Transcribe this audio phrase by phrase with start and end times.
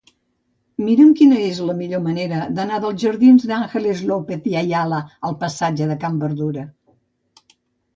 [0.85, 5.93] Mira'm quina és la millor manera d'anar dels jardins d'Ángeles López de Ayala al passatge
[5.95, 6.71] de Can Berdura.